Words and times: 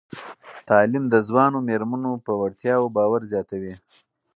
تعلیم 0.69 1.03
د 1.09 1.15
ځوانو 1.27 1.57
میرمنو 1.69 2.11
په 2.25 2.31
وړتیاوو 2.41 2.93
باور 2.95 3.21
زیاتوي. 3.31 3.73